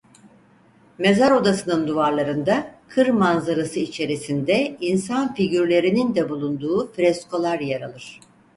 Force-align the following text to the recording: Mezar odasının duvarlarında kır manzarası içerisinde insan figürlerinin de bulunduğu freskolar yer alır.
Mezar 0.97 1.31
odasının 1.31 1.87
duvarlarında 1.87 2.75
kır 2.89 3.07
manzarası 3.09 3.79
içerisinde 3.79 4.77
insan 4.81 5.33
figürlerinin 5.33 6.15
de 6.15 6.29
bulunduğu 6.29 6.91
freskolar 6.91 7.59
yer 7.59 7.81
alır. 7.81 8.19